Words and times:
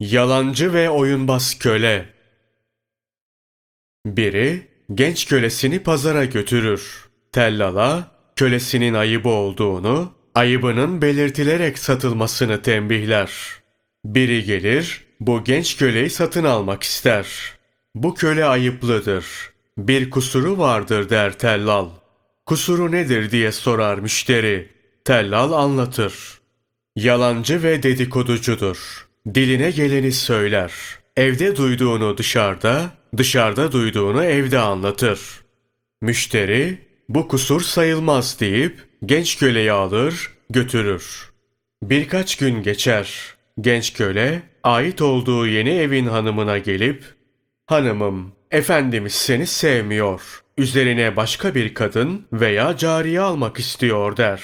Yalancı 0.00 0.72
ve 0.72 0.90
oyunbaz 0.90 1.58
köle. 1.58 2.06
Biri 4.06 4.68
genç 4.94 5.28
kölesini 5.28 5.78
pazara 5.78 6.24
götürür. 6.24 7.08
Tellala 7.32 8.10
kölesinin 8.36 8.94
ayıbı 8.94 9.28
olduğunu, 9.28 10.12
ayıbının 10.34 11.02
belirtilerek 11.02 11.78
satılmasını 11.78 12.62
tembihler. 12.62 13.30
Biri 14.04 14.44
gelir, 14.44 15.04
bu 15.20 15.44
genç 15.44 15.76
köleyi 15.76 16.10
satın 16.10 16.44
almak 16.44 16.82
ister. 16.82 17.26
Bu 17.94 18.14
köle 18.14 18.44
ayıplıdır. 18.44 19.26
Bir 19.78 20.10
kusuru 20.10 20.58
vardır 20.58 21.10
der 21.10 21.38
tellal. 21.38 21.88
Kusuru 22.46 22.92
nedir 22.92 23.30
diye 23.30 23.52
sorar 23.52 23.98
müşteri. 23.98 24.68
Tellal 25.04 25.52
anlatır. 25.52 26.14
Yalancı 26.96 27.62
ve 27.62 27.82
dedikoducudur. 27.82 29.09
Diline 29.26 29.70
geleni 29.70 30.12
söyler. 30.12 30.72
Evde 31.16 31.56
duyduğunu 31.56 32.18
dışarıda, 32.18 32.90
dışarıda 33.16 33.72
duyduğunu 33.72 34.24
evde 34.24 34.58
anlatır. 34.58 35.20
Müşteri 36.02 36.78
bu 37.08 37.28
kusur 37.28 37.60
sayılmaz 37.60 38.40
deyip 38.40 38.80
genç 39.04 39.38
köleyi 39.38 39.72
alır, 39.72 40.30
götürür. 40.50 41.30
Birkaç 41.82 42.36
gün 42.36 42.62
geçer. 42.62 43.34
Genç 43.60 43.92
köle 43.92 44.42
ait 44.62 45.02
olduğu 45.02 45.46
yeni 45.46 45.70
evin 45.70 46.06
hanımına 46.06 46.58
gelip 46.58 47.04
Hanımım, 47.70 48.32
efendimiz 48.50 49.14
seni 49.14 49.46
sevmiyor. 49.46 50.42
Üzerine 50.58 51.16
başka 51.16 51.54
bir 51.54 51.74
kadın 51.74 52.26
veya 52.32 52.76
cariye 52.76 53.20
almak 53.20 53.58
istiyor 53.58 54.16
der. 54.16 54.42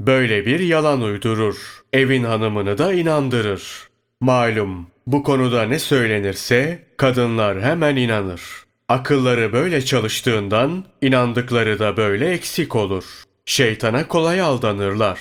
Böyle 0.00 0.46
bir 0.46 0.60
yalan 0.60 1.02
uydurur. 1.02 1.56
Evin 1.92 2.24
hanımını 2.24 2.78
da 2.78 2.92
inandırır. 2.92 3.87
Malum 4.20 4.86
bu 5.06 5.22
konuda 5.22 5.62
ne 5.62 5.78
söylenirse 5.78 6.86
kadınlar 6.96 7.62
hemen 7.62 7.96
inanır. 7.96 8.42
Akılları 8.88 9.52
böyle 9.52 9.84
çalıştığından 9.84 10.84
inandıkları 11.02 11.78
da 11.78 11.96
böyle 11.96 12.30
eksik 12.30 12.76
olur. 12.76 13.04
Şeytana 13.46 14.08
kolay 14.08 14.40
aldanırlar. 14.40 15.20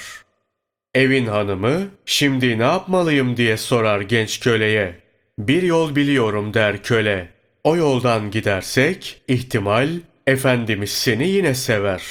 Evin 0.94 1.26
hanımı 1.26 1.88
şimdi 2.06 2.60
ne 2.60 2.64
yapmalıyım 2.64 3.38
diye 3.38 3.58
sorar 3.58 4.02
genç 4.02 4.40
köleye. 4.40 5.00
Bir 5.40 5.64
yol 5.64 5.96
biliyorum 5.96 6.54
der 6.54 6.84
köle. 6.84 7.30
O 7.64 7.76
yoldan 7.76 8.32
gidersek 8.32 9.22
ihtimal 9.28 9.90
Efendimiz 10.28 10.92
seni 10.92 11.28
yine 11.28 11.54
sever. 11.56 12.04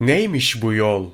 Neymiş 0.00 0.62
bu 0.62 0.72
yol? 0.72 1.10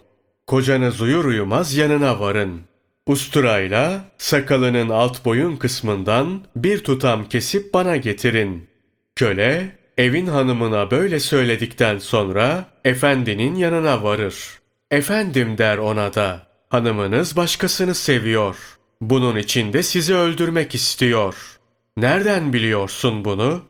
Kocanız 0.46 1.00
uyur 1.00 1.24
uyumaz 1.24 1.76
yanına 1.76 2.20
varın. 2.20 2.67
Usturayla 3.08 4.04
sakalının 4.18 4.88
alt 4.88 5.24
boyun 5.24 5.56
kısmından 5.56 6.44
bir 6.56 6.84
tutam 6.84 7.28
kesip 7.28 7.74
bana 7.74 7.96
getirin. 7.96 8.68
Köle 9.16 9.76
evin 9.98 10.26
hanımına 10.26 10.90
böyle 10.90 11.20
söyledikten 11.20 11.98
sonra 11.98 12.64
efendinin 12.84 13.54
yanına 13.54 14.02
varır. 14.02 14.58
Efendim 14.90 15.58
der 15.58 15.78
ona 15.78 16.14
da 16.14 16.46
hanımınız 16.68 17.36
başkasını 17.36 17.94
seviyor. 17.94 18.56
Bunun 19.00 19.36
için 19.36 19.72
de 19.72 19.82
sizi 19.82 20.14
öldürmek 20.14 20.74
istiyor. 20.74 21.58
Nereden 21.96 22.52
biliyorsun 22.52 23.24
bunu? 23.24 23.62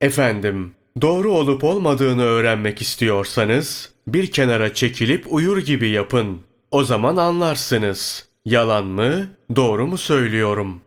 Efendim 0.00 0.74
doğru 1.02 1.32
olup 1.32 1.64
olmadığını 1.64 2.22
öğrenmek 2.22 2.82
istiyorsanız 2.82 3.92
bir 4.06 4.32
kenara 4.32 4.74
çekilip 4.74 5.24
uyur 5.28 5.58
gibi 5.58 5.88
yapın. 5.88 6.42
O 6.70 6.84
zaman 6.84 7.16
anlarsınız. 7.16 8.33
Yalan 8.44 8.86
mı, 8.86 9.28
doğru 9.56 9.86
mu 9.86 9.98
söylüyorum? 9.98 10.80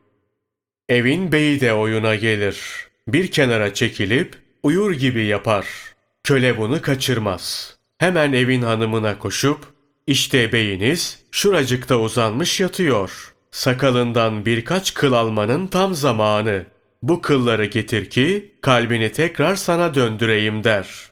Evin 0.89 1.31
beyi 1.31 1.61
de 1.61 1.73
oyuna 1.73 2.15
gelir. 2.15 2.59
Bir 3.07 3.31
kenara 3.31 3.73
çekilip 3.73 4.35
uyur 4.63 4.91
gibi 4.91 5.25
yapar. 5.25 5.67
Köle 6.23 6.57
bunu 6.57 6.81
kaçırmaz. 6.81 7.77
Hemen 7.97 8.33
evin 8.33 8.61
hanımına 8.61 9.19
koşup, 9.19 9.59
işte 10.07 10.51
beyiniz 10.51 11.19
şuracıkta 11.31 11.99
uzanmış 11.99 12.59
yatıyor. 12.59 13.33
Sakalından 13.51 14.45
birkaç 14.45 14.93
kıl 14.93 15.13
almanın 15.13 15.67
tam 15.67 15.95
zamanı. 15.95 16.65
Bu 17.01 17.21
kılları 17.21 17.65
getir 17.65 18.09
ki 18.09 18.51
kalbini 18.61 19.11
tekrar 19.11 19.55
sana 19.55 19.95
döndüreyim 19.95 20.63
der. 20.63 21.11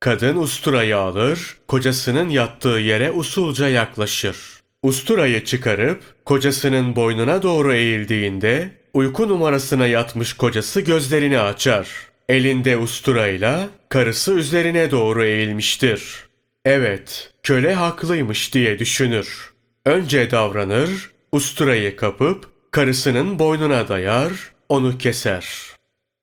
Kadın 0.00 0.36
usturayı 0.36 0.98
alır, 0.98 1.56
kocasının 1.68 2.28
yattığı 2.28 2.68
yere 2.68 3.10
usulca 3.10 3.68
yaklaşır. 3.68 4.53
Usturayı 4.84 5.44
çıkarıp 5.44 6.02
kocasının 6.24 6.96
boynuna 6.96 7.42
doğru 7.42 7.74
eğildiğinde 7.74 8.70
uyku 8.94 9.28
numarasına 9.28 9.86
yatmış 9.86 10.32
kocası 10.32 10.80
gözlerini 10.80 11.40
açar. 11.40 11.88
Elinde 12.28 12.76
usturayla 12.76 13.68
karısı 13.88 14.32
üzerine 14.32 14.90
doğru 14.90 15.24
eğilmiştir. 15.24 16.24
Evet, 16.64 17.32
köle 17.42 17.74
haklıymış 17.74 18.54
diye 18.54 18.78
düşünür. 18.78 19.52
Önce 19.84 20.30
davranır, 20.30 21.10
usturayı 21.32 21.96
kapıp 21.96 22.48
karısının 22.70 23.38
boynuna 23.38 23.88
dayar, 23.88 24.32
onu 24.68 24.98
keser. 24.98 25.46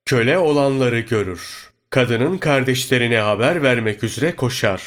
Köle 0.05 0.37
olanları 0.37 0.99
görür. 0.99 1.69
Kadının 1.89 2.37
kardeşlerine 2.37 3.17
haber 3.17 3.63
vermek 3.63 4.03
üzere 4.03 4.35
koşar. 4.35 4.81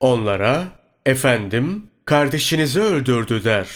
Onlara, 0.00 0.64
efendim 1.06 1.82
kardeşinizi 2.08 2.80
öldürdü 2.80 3.44
der. 3.44 3.68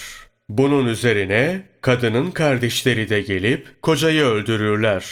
Bunun 0.49 0.87
üzerine 0.87 1.63
kadının 1.81 2.31
kardeşleri 2.31 3.09
de 3.09 3.21
gelip 3.21 3.83
kocayı 3.83 4.23
öldürürler. 4.23 5.05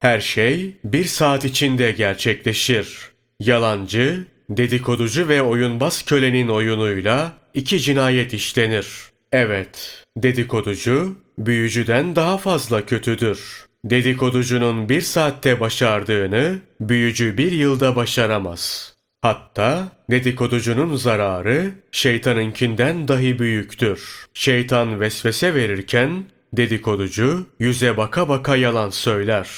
Her 0.00 0.20
şey 0.20 0.76
bir 0.84 1.04
saat 1.04 1.44
içinde 1.44 1.90
gerçekleşir. 1.92 2.98
Yalancı, 3.40 4.26
dedikoducu 4.50 5.28
ve 5.28 5.42
oyunbaz 5.42 6.04
kölenin 6.04 6.48
oyunuyla 6.48 7.32
iki 7.54 7.80
cinayet 7.80 8.34
işlenir. 8.34 8.86
Evet, 9.32 10.04
dedikoducu 10.16 11.16
büyücüden 11.38 12.16
daha 12.16 12.38
fazla 12.38 12.86
kötüdür. 12.86 13.66
Dedikoducunun 13.84 14.88
bir 14.88 15.00
saatte 15.00 15.60
başardığını 15.60 16.58
büyücü 16.80 17.38
bir 17.38 17.52
yılda 17.52 17.96
başaramaz. 17.96 18.91
Hatta 19.22 19.88
dedikoducunun 20.10 20.96
zararı 20.96 21.72
şeytanınkinden 21.92 23.08
dahi 23.08 23.38
büyüktür. 23.38 24.26
Şeytan 24.34 25.00
vesvese 25.00 25.54
verirken 25.54 26.24
dedikoducu 26.52 27.46
yüze 27.58 27.96
baka 27.96 28.28
baka 28.28 28.56
yalan 28.56 28.90
söyler. 28.90 29.48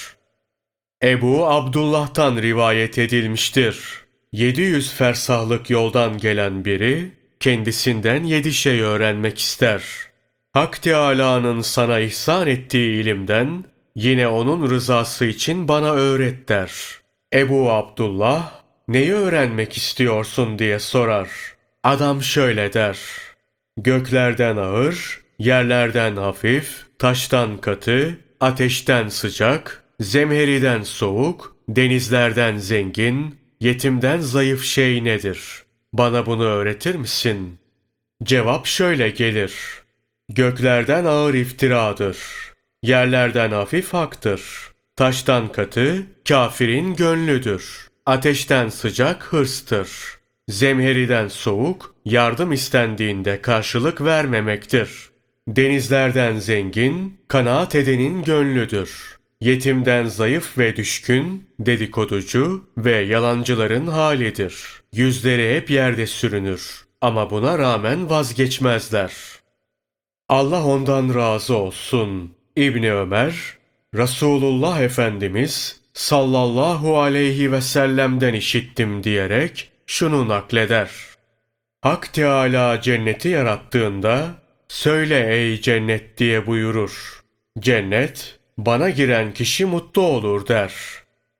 Ebu 1.02 1.46
Abdullah'tan 1.46 2.36
rivayet 2.36 2.98
edilmiştir. 2.98 4.04
700 4.32 4.92
fersahlık 4.92 5.70
yoldan 5.70 6.18
gelen 6.18 6.64
biri 6.64 7.12
kendisinden 7.40 8.24
yedi 8.24 8.52
şey 8.52 8.80
öğrenmek 8.80 9.38
ister. 9.38 9.82
Hak 10.52 10.82
Teâlâ'nın 10.82 11.60
sana 11.60 12.00
ihsan 12.00 12.46
ettiği 12.46 13.02
ilimden 13.02 13.64
yine 13.96 14.28
onun 14.28 14.70
rızası 14.70 15.24
için 15.24 15.68
bana 15.68 15.92
öğret 15.92 16.48
der. 16.48 16.72
Ebu 17.34 17.70
Abdullah 17.70 18.63
neyi 18.88 19.12
öğrenmek 19.12 19.76
istiyorsun 19.76 20.58
diye 20.58 20.78
sorar. 20.78 21.28
Adam 21.82 22.22
şöyle 22.22 22.72
der. 22.72 22.98
Göklerden 23.76 24.56
ağır, 24.56 25.20
yerlerden 25.38 26.16
hafif, 26.16 26.86
taştan 26.98 27.58
katı, 27.58 28.18
ateşten 28.40 29.08
sıcak, 29.08 29.84
zemheriden 30.00 30.82
soğuk, 30.82 31.56
denizlerden 31.68 32.56
zengin, 32.56 33.38
yetimden 33.60 34.20
zayıf 34.20 34.64
şey 34.64 35.04
nedir? 35.04 35.62
Bana 35.92 36.26
bunu 36.26 36.44
öğretir 36.44 36.94
misin? 36.94 37.58
Cevap 38.22 38.66
şöyle 38.66 39.10
gelir. 39.10 39.54
Göklerden 40.28 41.04
ağır 41.04 41.34
iftiradır. 41.34 42.18
Yerlerden 42.82 43.50
hafif 43.50 43.92
haktır. 43.92 44.42
Taştan 44.96 45.52
katı 45.52 46.02
kafirin 46.28 46.94
gönlüdür. 46.94 47.88
Ateşten 48.06 48.68
sıcak 48.68 49.22
hırstır. 49.22 49.90
Zemheriden 50.48 51.28
soğuk 51.28 51.94
yardım 52.04 52.52
istendiğinde 52.52 53.42
karşılık 53.42 54.00
vermemektir. 54.00 55.10
Denizlerden 55.48 56.38
zengin 56.38 57.20
kanaat 57.28 57.74
edenin 57.74 58.22
gönlüdür. 58.22 59.18
Yetimden 59.40 60.06
zayıf 60.06 60.58
ve 60.58 60.76
düşkün 60.76 61.48
dedikoducu 61.60 62.64
ve 62.78 62.96
yalancıların 62.96 63.86
halidir. 63.86 64.64
Yüzleri 64.92 65.56
hep 65.56 65.70
yerde 65.70 66.06
sürünür 66.06 66.84
ama 67.00 67.30
buna 67.30 67.58
rağmen 67.58 68.10
vazgeçmezler. 68.10 69.12
Allah 70.28 70.64
ondan 70.64 71.14
razı 71.14 71.56
olsun. 71.56 72.34
İbni 72.56 72.92
Ömer, 72.92 73.34
Resulullah 73.94 74.80
Efendimiz 74.80 75.83
sallallahu 75.94 76.98
aleyhi 77.00 77.52
ve 77.52 77.60
sellem'den 77.60 78.34
işittim 78.34 79.04
diyerek 79.04 79.70
şunu 79.86 80.28
nakleder. 80.28 80.90
Hak 81.80 82.12
Teâlâ 82.12 82.80
cenneti 82.80 83.28
yarattığında 83.28 84.28
söyle 84.68 85.34
ey 85.34 85.60
cennet 85.60 86.18
diye 86.18 86.46
buyurur. 86.46 87.20
Cennet, 87.58 88.38
bana 88.58 88.90
giren 88.90 89.32
kişi 89.32 89.64
mutlu 89.64 90.02
olur 90.02 90.48
der. 90.48 90.72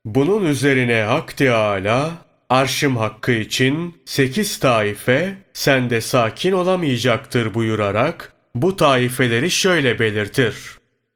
Bunun 0.05 0.45
üzerine 0.45 1.03
Hak 1.03 1.37
Teâlâ, 1.37 2.11
arşım 2.51 2.97
hakkı 2.97 3.33
için 3.33 4.03
sekiz 4.05 4.59
taife 4.59 5.35
sende 5.53 6.01
sakin 6.01 6.53
olamayacaktır 6.53 7.55
buyurarak 7.55 8.33
bu 8.55 8.77
taifeleri 8.77 9.51
şöyle 9.51 9.99
belirtir. 9.99 10.55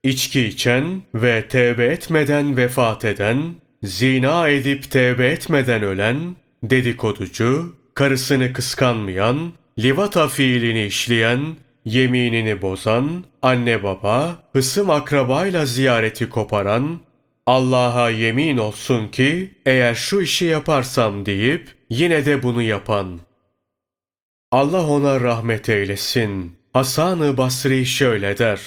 İçki 0.02 0.44
içen 0.44 1.02
ve 1.14 1.48
tevbe 1.48 1.86
etmeden 1.86 2.56
vefat 2.56 3.04
eden, 3.04 3.54
zina 3.82 4.48
edip 4.48 4.90
tevbe 4.90 5.26
etmeden 5.26 5.82
ölen, 5.82 6.36
dedikoducu, 6.62 7.76
karısını 7.94 8.52
kıskanmayan, 8.52 9.52
livata 9.78 10.28
fiilini 10.28 10.86
işleyen, 10.86 11.56
yeminini 11.84 12.62
bozan, 12.62 13.24
anne 13.42 13.82
baba, 13.82 14.42
hısım 14.52 14.90
akrabayla 14.90 15.66
ziyareti 15.66 16.28
koparan, 16.28 17.00
Allah'a 17.46 18.10
yemin 18.10 18.58
olsun 18.58 19.08
ki 19.08 19.50
eğer 19.66 19.94
şu 19.94 20.20
işi 20.20 20.44
yaparsam 20.44 21.26
deyip 21.26 21.68
yine 21.90 22.26
de 22.26 22.42
bunu 22.42 22.62
yapan. 22.62 23.20
Allah 24.52 24.86
ona 24.86 25.20
rahmet 25.20 25.68
eylesin. 25.68 26.58
Hasan-ı 26.72 27.36
Basri 27.36 27.86
şöyle 27.86 28.38
der. 28.38 28.60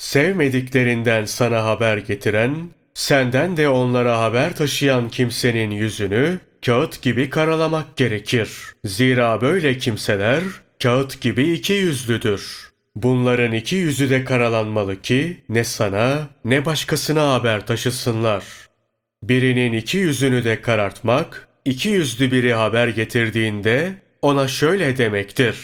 Sevmediklerinden 0.00 1.24
sana 1.24 1.64
haber 1.64 1.98
getiren, 1.98 2.70
senden 2.94 3.56
de 3.56 3.68
onlara 3.68 4.20
haber 4.20 4.56
taşıyan 4.56 5.08
kimsenin 5.08 5.70
yüzünü 5.70 6.38
kağıt 6.66 7.02
gibi 7.02 7.30
karalamak 7.30 7.96
gerekir. 7.96 8.50
Zira 8.84 9.40
böyle 9.40 9.78
kimseler 9.78 10.42
kağıt 10.82 11.20
gibi 11.20 11.52
iki 11.52 11.72
yüzlüdür. 11.72 12.70
Bunların 12.96 13.52
iki 13.52 13.76
yüzü 13.76 14.10
de 14.10 14.24
karalanmalı 14.24 15.02
ki 15.02 15.40
ne 15.48 15.64
sana 15.64 16.28
ne 16.44 16.64
başkasına 16.64 17.32
haber 17.32 17.66
taşısınlar. 17.66 18.44
Birinin 19.22 19.72
iki 19.72 19.98
yüzünü 19.98 20.44
de 20.44 20.60
karartmak, 20.60 21.48
iki 21.64 21.88
yüzlü 21.88 22.32
biri 22.32 22.54
haber 22.54 22.88
getirdiğinde 22.88 23.94
ona 24.22 24.48
şöyle 24.48 24.98
demektir. 24.98 25.56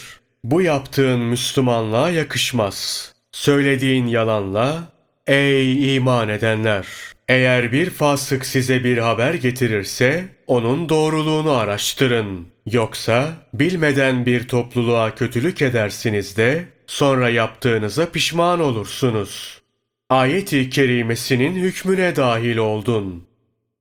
Bu 0.43 0.61
yaptığın 0.61 1.19
Müslümanlığa 1.19 2.09
yakışmaz. 2.09 3.16
Söylediğin 3.31 4.07
yalanla, 4.07 4.83
ey 5.27 5.95
iman 5.95 6.29
edenler! 6.29 6.87
Eğer 7.27 7.71
bir 7.71 7.89
fasık 7.89 8.45
size 8.45 8.83
bir 8.83 8.97
haber 8.97 9.33
getirirse, 9.33 10.25
onun 10.47 10.89
doğruluğunu 10.89 11.51
araştırın. 11.51 12.47
Yoksa 12.65 13.33
bilmeden 13.53 14.25
bir 14.25 14.47
topluluğa 14.47 15.15
kötülük 15.15 15.61
edersiniz 15.61 16.37
de, 16.37 16.65
sonra 16.87 17.29
yaptığınıza 17.29 18.09
pişman 18.09 18.59
olursunuz. 18.59 19.61
Ayet-i 20.09 20.69
kerimesinin 20.69 21.55
hükmüne 21.55 22.15
dahil 22.15 22.57
oldun. 22.57 23.27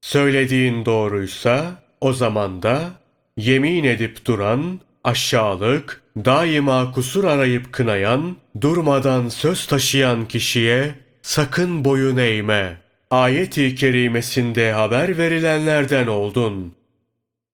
Söylediğin 0.00 0.84
doğruysa 0.84 1.82
o 2.00 2.12
zaman 2.12 2.62
da 2.62 2.90
yemin 3.36 3.84
edip 3.84 4.24
duran, 4.26 4.80
aşağılık, 5.06 6.02
daima 6.16 6.92
kusur 6.92 7.24
arayıp 7.24 7.72
kınayan, 7.72 8.36
durmadan 8.60 9.28
söz 9.28 9.66
taşıyan 9.66 10.28
kişiye 10.28 10.94
sakın 11.22 11.84
boyun 11.84 12.16
eğme. 12.16 12.76
Ayet-i 13.10 13.74
kerimesinde 13.74 14.72
haber 14.72 15.18
verilenlerden 15.18 16.06
oldun. 16.06 16.74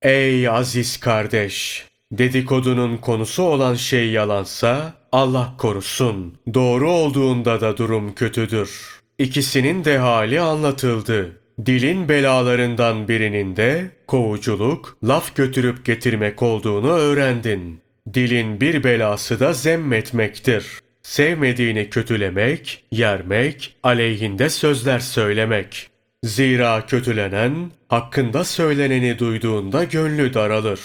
Ey 0.02 0.48
aziz 0.48 1.00
kardeş! 1.00 1.86
Dedikodunun 2.12 2.96
konusu 2.96 3.42
olan 3.42 3.74
şey 3.74 4.10
yalansa 4.10 4.94
Allah 5.12 5.54
korusun. 5.58 6.38
Doğru 6.54 6.90
olduğunda 6.90 7.60
da 7.60 7.76
durum 7.76 8.14
kötüdür. 8.14 9.00
İkisinin 9.18 9.84
de 9.84 9.98
hali 9.98 10.40
anlatıldı. 10.40 11.41
Dilin 11.66 12.08
belalarından 12.08 13.08
birinin 13.08 13.56
de 13.56 13.90
kovuculuk, 14.06 14.96
laf 15.04 15.36
götürüp 15.36 15.84
getirmek 15.84 16.42
olduğunu 16.42 16.90
öğrendin. 16.90 17.80
Dilin 18.14 18.60
bir 18.60 18.84
belası 18.84 19.40
da 19.40 19.52
zemmetmektir. 19.52 20.66
Sevmediğini 21.02 21.90
kötülemek, 21.90 22.84
yermek, 22.90 23.76
aleyhinde 23.82 24.50
sözler 24.50 24.98
söylemek. 24.98 25.90
Zira 26.24 26.86
kötülenen, 26.86 27.70
hakkında 27.88 28.44
söyleneni 28.44 29.18
duyduğunda 29.18 29.84
gönlü 29.84 30.34
daralır. 30.34 30.80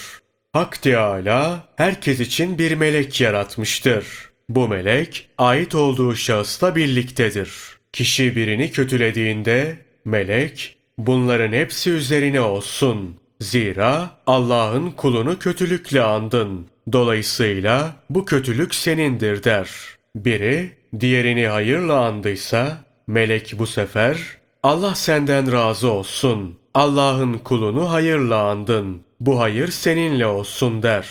Hak 0.52 0.82
Teâlâ 0.82 1.64
herkes 1.76 2.20
için 2.20 2.58
bir 2.58 2.74
melek 2.74 3.20
yaratmıştır. 3.20 4.06
Bu 4.48 4.68
melek 4.68 5.28
ait 5.38 5.74
olduğu 5.74 6.16
şahısla 6.16 6.76
birliktedir. 6.76 7.50
Kişi 7.92 8.36
birini 8.36 8.70
kötülediğinde 8.70 9.87
melek 10.08 10.76
bunların 10.98 11.52
hepsi 11.52 11.90
üzerine 11.90 12.40
olsun. 12.40 13.16
Zira 13.40 14.10
Allah'ın 14.26 14.90
kulunu 14.90 15.38
kötülükle 15.38 16.02
andın. 16.02 16.66
Dolayısıyla 16.92 17.92
bu 18.10 18.24
kötülük 18.24 18.74
senindir 18.74 19.44
der. 19.44 19.70
Biri 20.16 20.70
diğerini 21.00 21.46
hayırla 21.46 22.06
andıysa 22.06 22.78
melek 23.06 23.54
bu 23.58 23.66
sefer 23.66 24.18
Allah 24.62 24.94
senden 24.94 25.52
razı 25.52 25.90
olsun. 25.90 26.58
Allah'ın 26.74 27.38
kulunu 27.38 27.90
hayırla 27.90 28.42
andın. 28.42 29.00
Bu 29.20 29.40
hayır 29.40 29.68
seninle 29.68 30.26
olsun 30.26 30.82
der. 30.82 31.08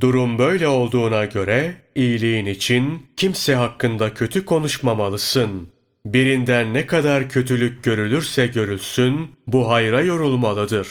Durum 0.00 0.38
böyle 0.38 0.68
olduğuna 0.68 1.24
göre 1.24 1.74
iyiliğin 1.94 2.46
için 2.46 3.06
kimse 3.16 3.54
hakkında 3.54 4.14
kötü 4.14 4.44
konuşmamalısın. 4.44 5.71
Birinden 6.06 6.74
ne 6.74 6.86
kadar 6.86 7.28
kötülük 7.28 7.84
görülürse 7.84 8.46
görülsün 8.46 9.30
bu 9.46 9.70
hayra 9.70 10.00
yorulmalıdır. 10.00 10.88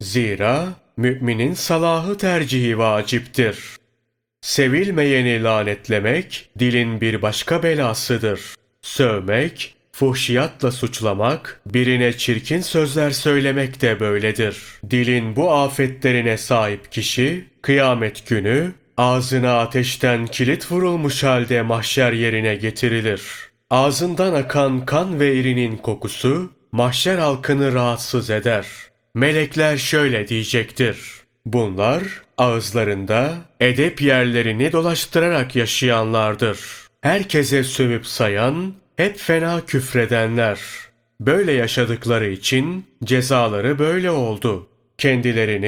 Zira 0.00 0.68
müminin 0.96 1.54
salahı 1.54 2.18
tercihi 2.18 2.78
vaciptir. 2.78 3.58
Sevilmeyeni 4.40 5.42
lanetlemek 5.42 6.50
dilin 6.58 7.00
bir 7.00 7.22
başka 7.22 7.62
belasıdır. 7.62 8.40
Sövmek, 8.82 9.74
fuhşiyatla 9.92 10.72
suçlamak, 10.72 11.60
birine 11.66 12.16
çirkin 12.16 12.60
sözler 12.60 13.10
söylemek 13.10 13.82
de 13.82 14.00
böyledir. 14.00 14.56
Dilin 14.90 15.36
bu 15.36 15.52
afetlerine 15.52 16.38
sahip 16.38 16.92
kişi, 16.92 17.44
kıyamet 17.62 18.28
günü 18.28 18.72
ağzına 18.96 19.60
ateşten 19.60 20.26
kilit 20.26 20.72
vurulmuş 20.72 21.22
halde 21.22 21.62
mahşer 21.62 22.12
yerine 22.12 22.56
getirilir. 22.56 23.22
Ağzından 23.70 24.34
akan 24.34 24.86
kan 24.86 25.20
ve 25.20 25.34
irinin 25.34 25.76
kokusu, 25.76 26.50
mahşer 26.72 27.18
halkını 27.18 27.74
rahatsız 27.74 28.30
eder. 28.30 28.66
Melekler 29.14 29.76
şöyle 29.76 30.28
diyecektir. 30.28 30.98
Bunlar 31.46 32.02
ağızlarında 32.38 33.34
edep 33.60 34.02
yerlerini 34.02 34.72
dolaştırarak 34.72 35.56
yaşayanlardır. 35.56 36.60
Herkese 37.00 37.64
sövüp 37.64 38.06
sayan, 38.06 38.74
hep 38.96 39.18
fena 39.18 39.60
küfredenler. 39.66 40.60
Böyle 41.20 41.52
yaşadıkları 41.52 42.30
için 42.30 42.86
cezaları 43.04 43.78
böyle 43.78 44.10
oldu. 44.10 44.68
Kendilerini 44.98 45.62